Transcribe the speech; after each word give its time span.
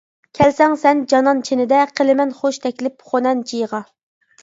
كەلسەڭ 0.37 0.73
سەن 0.83 1.03
جانان 1.13 1.45
چىنىدە، 1.51 1.83
قىلىمەن 2.01 2.35
خۇش 2.41 2.61
تەكلىپ 2.67 3.09
خۇنەن 3.13 3.49
چېيىغا. 3.53 3.87